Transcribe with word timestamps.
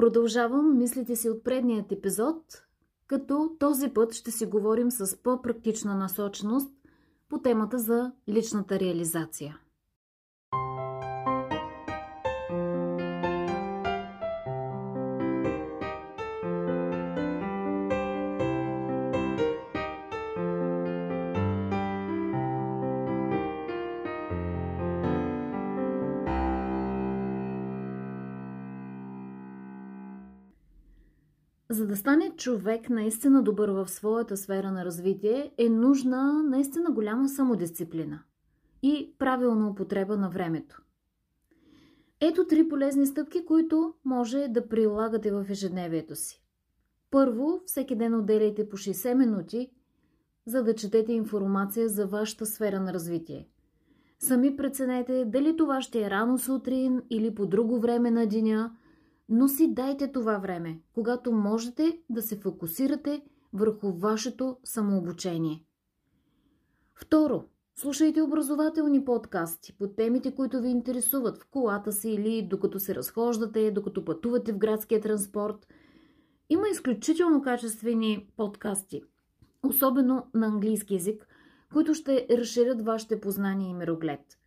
Продължавам 0.00 0.78
мислите 0.78 1.16
си 1.16 1.28
от 1.30 1.44
предният 1.44 1.92
епизод, 1.92 2.62
като 3.06 3.56
този 3.58 3.88
път 3.88 4.14
ще 4.14 4.30
си 4.30 4.46
говорим 4.46 4.90
с 4.90 5.22
по-практична 5.22 5.94
насочност 5.94 6.72
по 7.28 7.38
темата 7.38 7.78
за 7.78 8.12
личната 8.28 8.80
реализация. 8.80 9.58
За 31.70 31.86
да 31.86 31.96
стане 31.96 32.30
човек 32.36 32.90
наистина 32.90 33.42
добър 33.42 33.68
в 33.68 33.88
своята 33.88 34.36
сфера 34.36 34.70
на 34.70 34.84
развитие, 34.84 35.52
е 35.58 35.68
нужна 35.68 36.42
наистина 36.42 36.90
голяма 36.90 37.28
самодисциплина 37.28 38.22
и 38.82 39.14
правилна 39.18 39.70
употреба 39.70 40.16
на 40.16 40.30
времето. 40.30 40.82
Ето 42.20 42.46
три 42.46 42.68
полезни 42.68 43.06
стъпки, 43.06 43.44
които 43.44 43.94
може 44.04 44.48
да 44.48 44.68
прилагате 44.68 45.32
в 45.32 45.46
ежедневието 45.50 46.16
си. 46.16 46.42
Първо, 47.10 47.60
всеки 47.66 47.96
ден 47.96 48.14
отделяйте 48.14 48.68
по 48.68 48.76
60 48.76 49.14
минути, 49.14 49.70
за 50.46 50.64
да 50.64 50.74
четете 50.74 51.12
информация 51.12 51.88
за 51.88 52.06
вашата 52.06 52.46
сфера 52.46 52.80
на 52.80 52.92
развитие. 52.92 53.48
Сами 54.18 54.56
преценете 54.56 55.24
дали 55.24 55.56
това 55.56 55.82
ще 55.82 56.02
е 56.02 56.10
рано 56.10 56.38
сутрин 56.38 57.02
или 57.10 57.34
по 57.34 57.46
друго 57.46 57.80
време 57.80 58.10
на 58.10 58.26
деня– 58.26 58.76
но 59.30 59.48
си 59.48 59.74
дайте 59.74 60.12
това 60.12 60.38
време, 60.38 60.80
когато 60.94 61.32
можете 61.32 61.98
да 62.10 62.22
се 62.22 62.36
фокусирате 62.36 63.22
върху 63.52 63.92
вашето 63.92 64.56
самообучение. 64.64 65.64
Второ, 66.94 67.44
слушайте 67.74 68.22
образователни 68.22 69.04
подкасти 69.04 69.72
по 69.78 69.88
темите, 69.88 70.34
които 70.34 70.60
ви 70.60 70.68
интересуват 70.68 71.38
в 71.38 71.46
колата 71.50 71.92
си 71.92 72.10
или 72.10 72.42
докато 72.50 72.80
се 72.80 72.94
разхождате, 72.94 73.70
докато 73.70 74.04
пътувате 74.04 74.52
в 74.52 74.58
градския 74.58 75.00
транспорт. 75.00 75.66
Има 76.48 76.68
изключително 76.68 77.42
качествени 77.42 78.28
подкасти, 78.36 79.02
особено 79.62 80.26
на 80.34 80.46
английски 80.46 80.94
язик, 80.94 81.28
които 81.72 81.94
ще 81.94 82.26
разширят 82.30 82.82
вашите 82.82 83.20
познания 83.20 83.70
и 83.70 83.74
мироглед. 83.74 84.38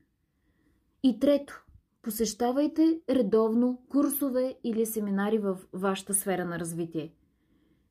И 1.04 1.20
трето, 1.20 1.66
Посещавайте 2.04 3.02
редовно 3.10 3.82
курсове 3.90 4.56
или 4.64 4.86
семинари 4.86 5.38
в 5.38 5.58
вашата 5.74 6.14
сфера 6.14 6.46
на 6.46 6.60
развитие. 6.60 7.14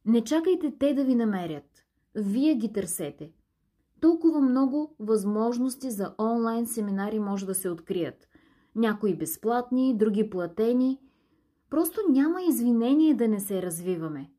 Не 0.07 0.25
чакайте 0.25 0.75
те 0.79 0.95
да 0.95 1.05
ви 1.05 1.15
намерят. 1.15 1.85
Вие 2.15 2.55
ги 2.55 2.73
търсете. 2.73 3.33
Толкова 4.01 4.41
много 4.41 4.97
възможности 4.99 5.91
за 5.91 6.15
онлайн 6.19 6.67
семинари 6.67 7.19
може 7.19 7.47
да 7.47 7.55
се 7.55 7.71
открият. 7.71 8.29
Някои 8.77 9.17
безплатни, 9.17 9.97
други 9.97 10.31
платени. 10.31 10.99
Просто 11.71 12.01
няма 12.11 12.43
извинение 12.43 13.15
да 13.15 13.29
не 13.29 13.41
се 13.41 13.63
развиваме. 13.63 14.31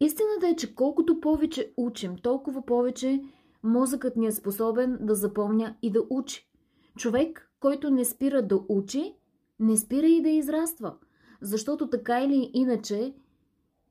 Истината 0.00 0.48
е, 0.48 0.56
че 0.56 0.74
колкото 0.74 1.20
повече 1.20 1.72
учим, 1.76 2.16
толкова 2.22 2.66
повече 2.66 3.22
мозъкът 3.62 4.16
ни 4.16 4.26
е 4.26 4.32
способен 4.32 4.98
да 5.00 5.14
запомня 5.14 5.76
и 5.82 5.90
да 5.90 6.02
учи. 6.10 6.50
Човек 6.96 7.49
който 7.60 7.90
не 7.90 8.04
спира 8.04 8.42
да 8.42 8.60
учи, 8.68 9.14
не 9.58 9.76
спира 9.76 10.06
и 10.06 10.22
да 10.22 10.28
израства. 10.28 10.94
Защото 11.40 11.90
така 11.90 12.20
или 12.20 12.50
иначе, 12.54 13.14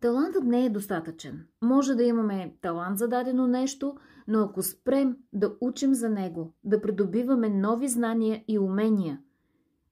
талантът 0.02 0.44
не 0.44 0.66
е 0.66 0.70
достатъчен. 0.70 1.48
Може 1.62 1.96
да 1.96 2.04
имаме 2.04 2.56
талант 2.62 2.98
за 2.98 3.08
дадено 3.08 3.48
нещо, 3.48 3.96
но 4.28 4.40
ако 4.40 4.64
спрем 4.64 5.18
да 5.34 5.56
учим 5.62 5.94
за 5.94 6.10
него, 6.10 6.54
да 6.64 6.82
придобиваме 6.82 7.50
нови 7.50 7.88
знания 7.88 8.44
и 8.48 8.60
умения, 8.60 9.20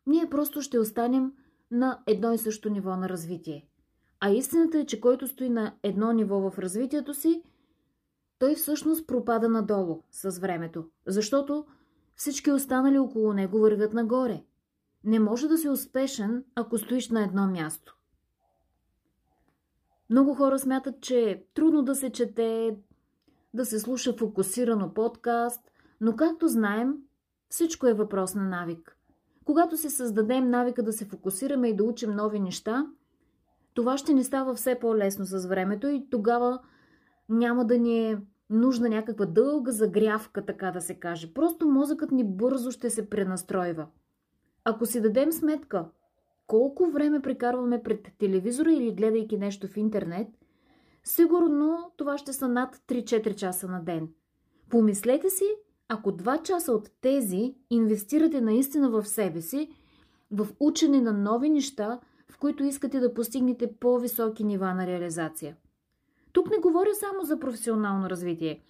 ние 0.07 0.29
просто 0.29 0.62
ще 0.62 0.79
останем 0.79 1.34
на 1.72 2.00
едно 2.07 2.34
и 2.34 2.38
също 2.38 2.69
ниво 2.69 2.96
на 2.96 3.09
развитие. 3.09 3.68
А 4.19 4.29
истината 4.29 4.79
е, 4.79 4.85
че 4.85 5.02
който 5.02 5.28
стои 5.28 5.50
на 5.50 5.75
едно 5.84 6.12
ниво 6.12 6.50
в 6.50 6.59
развитието 6.59 7.13
си, 7.13 7.44
той 8.40 8.56
всъщност 8.56 9.07
пропада 9.07 9.50
надолу 9.50 10.03
с 10.12 10.40
времето, 10.40 10.85
защото 11.07 11.66
всички 12.17 12.51
останали 12.51 12.97
около 13.00 13.33
него 13.33 13.59
вървят 13.59 13.94
нагоре. 13.94 14.44
Не 15.03 15.19
може 15.19 15.47
да 15.47 15.57
си 15.57 15.69
успешен, 15.69 16.44
ако 16.55 16.78
стоиш 16.78 17.09
на 17.09 17.23
едно 17.23 17.47
място. 17.47 17.97
Много 20.09 20.33
хора 20.33 20.59
смятат, 20.59 21.01
че 21.01 21.31
е 21.31 21.44
трудно 21.53 21.83
да 21.83 21.95
се 21.95 22.09
чете, 22.09 22.78
да 23.53 23.66
се 23.66 23.79
слуша 23.79 24.13
фокусирано 24.13 24.94
подкаст, 24.94 25.72
но 26.01 26.16
както 26.16 26.47
знаем, 26.47 26.95
всичко 27.50 27.88
е 27.88 27.94
въпрос 27.94 28.35
на 28.35 28.44
навик. 28.44 28.97
Когато 29.45 29.78
си 29.78 29.89
създадем 29.89 30.49
навика 30.49 30.84
да 30.84 30.94
се 30.94 31.05
фокусираме 31.05 31.67
и 31.69 31.75
да 31.75 31.84
учим 31.84 32.11
нови 32.11 32.39
неща, 32.39 32.88
това 33.73 33.97
ще 33.97 34.13
ни 34.13 34.23
става 34.23 34.55
все 34.55 34.79
по-лесно 34.79 35.25
с 35.25 35.47
времето 35.47 35.88
и 35.88 36.07
тогава 36.09 36.59
няма 37.29 37.66
да 37.66 37.78
ни 37.78 38.09
е 38.09 38.22
нужна 38.50 38.90
някаква 38.90 39.25
дълга 39.25 39.72
загрявка, 39.72 40.46
така 40.46 40.72
да 40.72 40.81
се 40.81 40.94
каже. 40.94 41.34
Просто 41.34 41.68
мозъкът 41.68 42.12
ни 42.12 42.24
бързо 42.24 42.72
ще 42.72 42.90
се 42.90 43.09
пренастройва. 43.09 43.88
Ако 44.63 44.85
си 44.85 45.02
дадем 45.02 45.31
сметка 45.31 45.85
колко 46.47 46.85
време 46.85 47.22
прекарваме 47.22 47.84
пред 47.84 48.08
телевизора 48.18 48.72
или 48.72 48.96
гледайки 48.96 49.38
нещо 49.38 49.68
в 49.68 49.78
интернет, 49.78 50.28
сигурно 51.03 51.91
това 51.97 52.18
ще 52.18 52.34
са 52.34 52.47
над 52.47 52.75
3-4 52.75 53.35
часа 53.35 53.68
на 53.68 53.84
ден. 53.84 54.09
Помислете 54.69 55.29
си, 55.29 55.46
ако 55.88 56.12
2 56.12 56.41
часа 56.41 56.72
от 56.72 56.90
тези 57.02 57.56
инвестирате 57.69 58.41
наистина 58.41 58.90
в 58.90 59.06
себе 59.06 59.41
си, 59.41 59.69
в 60.31 60.47
учене 60.59 61.02
на 61.02 61.14
нови 61.14 61.50
неща, 61.50 62.00
в 62.29 62.38
които 62.38 62.64
искате 62.64 63.00
да 63.00 63.14
постигнете 63.14 63.74
по-високи 63.79 64.44
нива 64.44 64.74
на 64.74 64.88
реализация– 64.88 65.56
тук 66.34 66.50
не 66.50 66.58
говоря 66.58 66.96
само 66.96 67.26
за 67.26 67.40
професионално 67.40 68.10
развитие. 68.10 68.64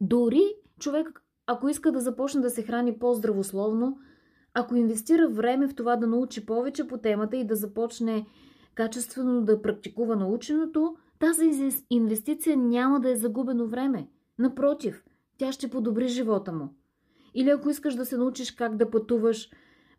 Дори 0.00 0.54
човек, 0.80 1.22
ако 1.46 1.68
иска 1.68 1.92
да 1.92 2.00
започне 2.00 2.40
да 2.40 2.50
се 2.50 2.62
храни 2.62 2.98
по-здравословно, 2.98 3.98
ако 4.54 4.76
инвестира 4.76 5.28
време 5.28 5.68
в 5.68 5.74
това 5.74 5.96
да 5.96 6.06
научи 6.06 6.46
повече 6.46 6.86
по 6.86 6.98
темата 6.98 7.36
и 7.36 7.46
да 7.46 7.56
започне 7.56 8.26
качествено 8.74 9.42
да 9.44 9.62
практикува 9.62 10.16
наученото, 10.16 10.96
тази 11.18 11.70
инвестиция 11.90 12.56
няма 12.56 13.00
да 13.00 13.10
е 13.10 13.16
загубено 13.16 13.66
време. 13.66 14.08
Напротив, 14.38 15.04
тя 15.38 15.52
ще 15.52 15.70
подобри 15.70 16.08
живота 16.08 16.52
му. 16.52 16.74
Или 17.34 17.50
ако 17.50 17.70
искаш 17.70 17.94
да 17.94 18.06
се 18.06 18.16
научиш 18.16 18.50
как 18.50 18.76
да 18.76 18.90
пътуваш 18.90 19.50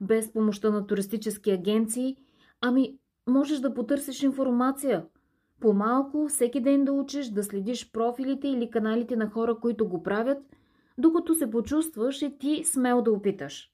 без 0.02 0.34
помощта 0.34 0.70
на 0.70 0.88
туристически 0.88 1.52
агенции, 1.52 2.18
ами 2.62 2.98
можеш 3.28 3.59
да 3.59 3.74
потърсиш 3.74 4.24
информация– 4.24 5.06
по-малко 5.61 6.27
всеки 6.27 6.61
ден 6.61 6.85
да 6.85 6.94
учиш, 6.94 7.27
да 7.29 7.44
следиш 7.44 7.91
профилите 7.91 8.47
или 8.47 8.69
каналите 8.69 9.16
на 9.16 9.29
хора, 9.29 9.57
които 9.61 9.88
го 9.88 10.03
правят, 10.03 10.38
докато 10.97 11.35
се 11.35 11.51
почувстваш 11.51 12.22
и 12.22 12.38
ти 12.38 12.63
смел 12.63 13.01
да 13.01 13.11
опиташ. 13.11 13.72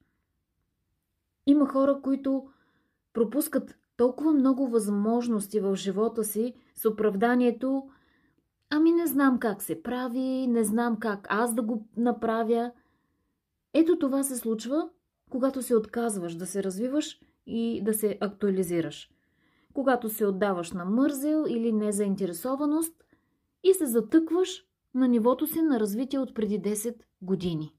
Има 1.45 1.67
хора, 1.67 1.99
които 2.03 2.49
пропускат 3.13 3.77
толкова 3.97 4.31
много 4.31 4.67
възможности 4.67 5.59
в 5.59 5.75
живота 5.75 6.23
си 6.23 6.53
с 6.75 6.85
оправданието 6.89 7.89
Ами 8.69 8.91
не 8.91 9.07
знам 9.07 9.39
как 9.39 9.61
се 9.61 9.83
прави, 9.83 10.47
не 10.47 10.63
знам 10.63 10.99
как 10.99 11.27
аз 11.29 11.55
да 11.55 11.61
го 11.61 11.87
направя. 11.97 12.71
Ето 13.73 13.99
това 13.99 14.23
се 14.23 14.37
случва, 14.37 14.89
когато 15.29 15.61
се 15.61 15.75
отказваш 15.75 16.35
да 16.35 16.45
се 16.45 16.63
развиваш 16.63 17.19
и 17.45 17.81
да 17.83 17.93
се 17.93 18.17
актуализираш 18.21 19.09
когато 19.77 20.09
се 20.09 20.25
отдаваш 20.25 20.72
на 20.72 20.85
мързел 20.85 21.46
или 21.47 21.73
незаинтересованост 21.73 22.93
и 23.63 23.73
се 23.73 23.85
затъкваш 23.85 24.66
на 24.93 25.07
нивото 25.07 25.47
си 25.47 25.61
на 25.61 25.79
развитие 25.79 26.19
от 26.19 26.35
преди 26.35 26.61
10 26.61 26.96
години. 27.22 27.73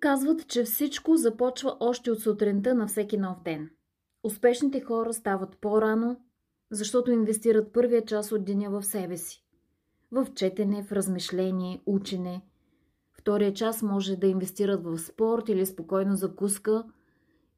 Казват, 0.00 0.48
че 0.48 0.64
всичко 0.64 1.16
започва 1.16 1.76
още 1.80 2.10
от 2.10 2.20
сутринта 2.20 2.74
на 2.74 2.86
всеки 2.86 3.16
нов 3.16 3.42
ден. 3.42 3.70
Успешните 4.22 4.80
хора 4.80 5.12
стават 5.12 5.58
по-рано, 5.60 6.20
защото 6.70 7.10
инвестират 7.10 7.72
първия 7.72 8.04
час 8.04 8.32
от 8.32 8.44
деня 8.44 8.70
в 8.70 8.82
себе 8.82 9.16
си. 9.16 9.44
В 10.10 10.26
четене, 10.34 10.82
в 10.82 10.92
размишление, 10.92 11.82
учене. 11.86 12.42
Втория 13.12 13.54
час 13.54 13.82
може 13.82 14.16
да 14.16 14.26
инвестират 14.26 14.84
в 14.84 14.98
спорт 14.98 15.48
или 15.48 15.66
спокойно 15.66 16.16
закуска– 16.16 16.84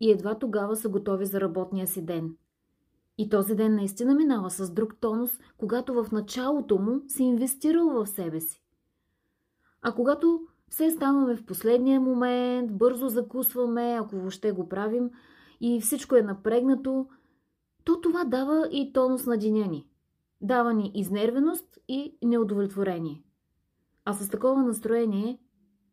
и 0.00 0.10
едва 0.10 0.38
тогава 0.38 0.76
са 0.76 0.88
готови 0.88 1.26
за 1.26 1.40
работния 1.40 1.86
си 1.86 2.04
ден. 2.04 2.36
И 3.18 3.28
този 3.28 3.54
ден 3.54 3.74
наистина 3.74 4.14
минава 4.14 4.50
с 4.50 4.72
друг 4.72 4.94
тонус, 5.00 5.38
когато 5.58 6.04
в 6.04 6.12
началото 6.12 6.78
му 6.78 7.00
си 7.08 7.22
инвестирал 7.22 7.88
в 7.88 8.06
себе 8.06 8.40
си. 8.40 8.62
А 9.82 9.92
когато 9.92 10.40
все 10.68 10.90
ставаме 10.90 11.36
в 11.36 11.46
последния 11.46 12.00
момент, 12.00 12.72
бързо 12.72 13.08
закусваме, 13.08 13.98
ако 14.00 14.16
въобще 14.16 14.52
го 14.52 14.68
правим, 14.68 15.10
и 15.60 15.80
всичко 15.80 16.16
е 16.16 16.22
напрегнато, 16.22 17.06
то 17.84 18.00
това 18.00 18.24
дава 18.24 18.68
и 18.72 18.92
тонус 18.92 19.26
на 19.26 19.38
деня 19.38 19.66
ни. 19.66 19.86
Дава 20.40 20.74
ни 20.74 20.92
изнервеност 20.94 21.78
и 21.88 22.18
неудовлетворение. 22.22 23.22
А 24.04 24.12
с 24.12 24.28
такова 24.28 24.62
настроение, 24.62 25.38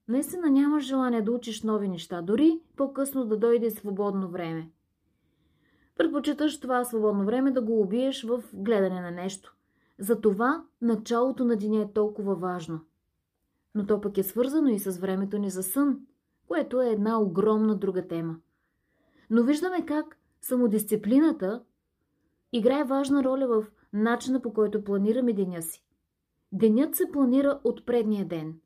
наистина 0.07 0.49
нямаш 0.49 0.85
желание 0.85 1.21
да 1.21 1.31
учиш 1.31 1.63
нови 1.63 1.87
неща, 1.87 2.21
дори 2.21 2.61
по-късно 2.75 3.25
да 3.25 3.37
дойде 3.37 3.71
свободно 3.71 4.29
време. 4.29 4.71
Предпочиташ 5.97 6.59
това 6.59 6.85
свободно 6.85 7.25
време 7.25 7.51
да 7.51 7.61
го 7.61 7.81
убиеш 7.81 8.23
в 8.23 8.43
гледане 8.53 9.01
на 9.01 9.11
нещо. 9.11 9.55
Затова 9.99 10.63
началото 10.81 11.45
на 11.45 11.55
деня 11.55 11.81
е 11.81 11.93
толкова 11.93 12.35
важно. 12.35 12.79
Но 13.75 13.85
то 13.85 14.01
пък 14.01 14.17
е 14.17 14.23
свързано 14.23 14.69
и 14.69 14.79
с 14.79 14.97
времето 14.97 15.37
ни 15.37 15.49
за 15.49 15.63
сън, 15.63 15.99
което 16.47 16.81
е 16.81 16.89
една 16.89 17.21
огромна 17.21 17.75
друга 17.75 18.07
тема. 18.07 18.35
Но 19.29 19.43
виждаме 19.43 19.85
как 19.85 20.17
самодисциплината 20.41 21.63
играе 22.51 22.83
важна 22.83 23.23
роля 23.23 23.47
в 23.47 23.65
начина 23.93 24.41
по 24.41 24.53
който 24.53 24.83
планираме 24.83 25.33
деня 25.33 25.61
си. 25.61 25.83
Денят 26.51 26.95
се 26.95 27.11
планира 27.11 27.59
от 27.63 27.85
предния 27.85 28.25
ден, 28.25 28.59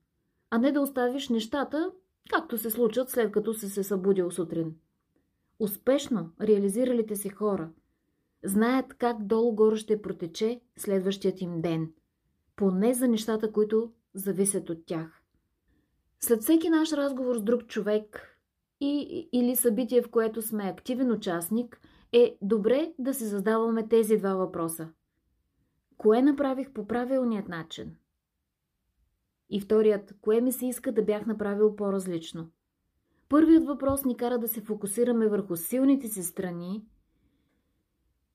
а 0.51 0.57
не 0.57 0.71
да 0.71 0.81
оставиш 0.81 1.29
нещата, 1.29 1.91
както 2.29 2.57
се 2.57 2.69
случат 2.69 3.09
след 3.09 3.31
като 3.31 3.53
си 3.53 3.69
се 3.69 3.83
събудил 3.83 4.31
сутрин. 4.31 4.75
Успешно 5.59 6.29
реализиралите 6.41 7.15
се 7.15 7.29
хора 7.29 7.69
знаят 8.43 8.93
как 8.93 9.23
долу-горе 9.23 9.75
ще 9.75 10.01
протече 10.01 10.61
следващият 10.77 11.41
им 11.41 11.61
ден, 11.61 11.91
поне 12.55 12.93
за 12.93 13.07
нещата, 13.07 13.51
които 13.51 13.91
зависят 14.13 14.69
от 14.69 14.85
тях. 14.85 15.21
След 16.19 16.41
всеки 16.41 16.69
наш 16.69 16.93
разговор 16.93 17.37
с 17.37 17.41
друг 17.41 17.67
човек 17.67 18.37
и, 18.79 19.29
или 19.31 19.55
събитие, 19.55 20.01
в 20.01 20.11
което 20.11 20.41
сме 20.41 20.63
активен 20.63 21.11
участник, 21.11 21.81
е 22.11 22.37
добре 22.41 22.93
да 22.99 23.13
си 23.13 23.25
задаваме 23.25 23.87
тези 23.87 24.17
два 24.17 24.33
въпроса. 24.33 24.89
Кое 25.97 26.21
направих 26.21 26.71
по 26.71 26.87
правилният 26.87 27.47
начин? 27.47 27.95
И 29.51 29.59
вторият, 29.59 30.13
кое 30.21 30.41
ми 30.41 30.51
се 30.51 30.65
иска 30.65 30.91
да 30.91 31.03
бях 31.03 31.25
направил 31.25 31.75
по-различно? 31.75 32.51
Първият 33.29 33.65
въпрос 33.65 34.05
ни 34.05 34.17
кара 34.17 34.39
да 34.39 34.47
се 34.47 34.61
фокусираме 34.61 35.27
върху 35.27 35.55
силните 35.55 36.07
си 36.07 36.23
страни 36.23 36.85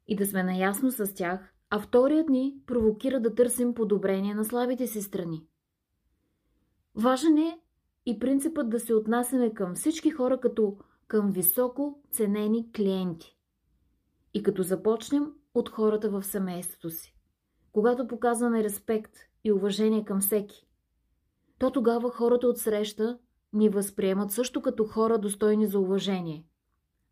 и 0.06 0.16
да 0.16 0.26
сме 0.26 0.42
наясно 0.42 0.90
с 0.90 1.14
тях, 1.14 1.54
а 1.70 1.80
вторият 1.80 2.28
ни 2.28 2.56
провокира 2.66 3.20
да 3.20 3.34
търсим 3.34 3.74
подобрение 3.74 4.34
на 4.34 4.44
слабите 4.44 4.86
си 4.86 5.02
страни. 5.02 5.46
Важен 6.94 7.38
е 7.38 7.60
и 8.06 8.18
принципът 8.18 8.70
да 8.70 8.80
се 8.80 8.94
отнасяме 8.94 9.54
към 9.54 9.74
всички 9.74 10.10
хора 10.10 10.40
като 10.40 10.78
към 11.08 11.32
високо 11.32 12.00
ценени 12.10 12.72
клиенти. 12.72 13.36
И 14.34 14.42
като 14.42 14.62
започнем 14.62 15.32
от 15.54 15.68
хората 15.68 16.10
в 16.10 16.22
семейството 16.22 16.90
си. 16.90 17.14
Когато 17.72 18.06
показваме 18.06 18.64
респект 18.64 19.12
и 19.44 19.52
уважение 19.52 20.04
към 20.04 20.20
всеки, 20.20 20.65
то 21.58 21.70
тогава 21.70 22.10
хората 22.10 22.46
от 22.46 22.58
среща 22.58 23.18
ни 23.52 23.68
възприемат 23.68 24.30
също 24.30 24.62
като 24.62 24.84
хора 24.84 25.18
достойни 25.18 25.66
за 25.66 25.78
уважение. 25.78 26.46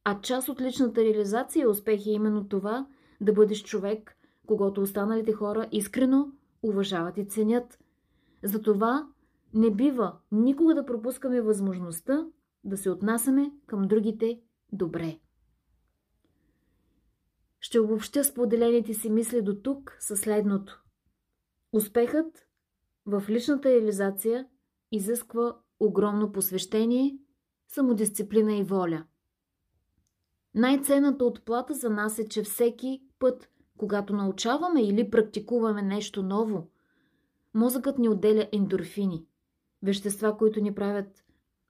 А 0.04 0.20
част 0.20 0.48
от 0.48 0.60
личната 0.60 1.04
реализация 1.04 1.62
и 1.62 1.66
успех 1.66 2.06
е 2.06 2.10
именно 2.10 2.48
това 2.48 2.86
да 3.20 3.32
бъдеш 3.32 3.62
човек, 3.62 4.16
когато 4.46 4.80
останалите 4.80 5.32
хора 5.32 5.68
искрено 5.72 6.32
уважават 6.62 7.18
и 7.18 7.24
ценят. 7.24 7.78
Затова 8.42 9.08
не 9.54 9.70
бива 9.70 10.16
никога 10.32 10.74
да 10.74 10.86
пропускаме 10.86 11.40
възможността 11.40 12.26
да 12.64 12.76
се 12.76 12.90
отнасяме 12.90 13.52
към 13.66 13.88
другите 13.88 14.40
добре. 14.72 15.18
Ще 17.60 17.80
обобщя 17.80 18.24
споделените 18.24 18.94
си 18.94 19.10
мисли 19.10 19.42
до 19.42 19.54
тук 19.54 19.96
със 20.00 20.20
следното. 20.20 20.82
Успехът 21.72 22.46
в 23.06 23.24
личната 23.28 23.70
реализация 23.70 24.46
изисква 24.92 25.56
огромно 25.80 26.32
посвещение, 26.32 27.18
самодисциплина 27.68 28.56
и 28.56 28.62
воля. 28.62 29.04
Най-ценната 30.54 31.24
отплата 31.24 31.74
за 31.74 31.90
нас 31.90 32.18
е, 32.18 32.28
че 32.28 32.42
всеки 32.42 33.02
път, 33.18 33.48
когато 33.78 34.14
научаваме 34.14 34.82
или 34.82 35.10
практикуваме 35.10 35.82
нещо 35.82 36.22
ново, 36.22 36.70
мозъкът 37.54 37.98
ни 37.98 38.08
отделя 38.08 38.48
ендорфини, 38.52 39.26
вещества, 39.82 40.36
които 40.36 40.60
ни 40.60 40.74
правят 40.74 41.24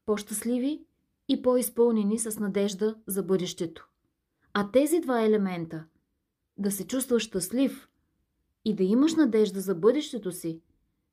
по-щастливи 0.06 0.84
и 1.28 1.42
по-изпълнени 1.42 2.19
с 2.19 2.40
надежда 2.40 2.96
за 3.06 3.22
бъдещето. 3.22 3.88
А 4.52 4.70
тези 4.70 5.00
два 5.00 5.22
елемента 5.22 5.84
да 6.58 6.70
се 6.70 6.86
чувстваш 6.86 7.22
щастлив 7.22 7.88
и 8.64 8.75
да 8.75 8.82
имаш 8.82 9.14
надежда 9.14 9.60
за 9.60 9.75
бъдещето 9.75 10.32
си 10.32 10.60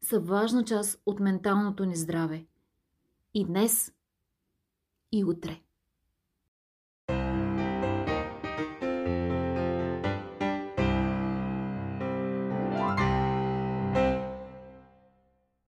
са 0.04 0.20
важна 0.20 0.66
част 0.66 1.02
от 1.06 1.20
менталното 1.20 1.86
ни 1.86 1.96
здраве. 1.96 2.46
И 3.34 3.46
днес, 3.46 3.94
и 5.12 5.26
утре. 5.26 5.62